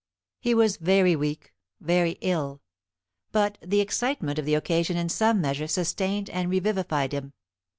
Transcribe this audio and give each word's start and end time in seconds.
He 0.39 0.55
was 0.55 0.77
very 0.77 1.15
weak, 1.15 1.53
very 1.79 2.13
ill; 2.21 2.63
but 3.31 3.59
the 3.61 3.81
excitement 3.81 4.39
of 4.39 4.45
the 4.45 4.55
occasion 4.55 4.97
in 4.97 5.09
some 5.09 5.39
measure 5.39 5.67
sustained 5.67 6.27
and 6.31 6.49
revivified 6.49 7.11
him. 7.13 7.33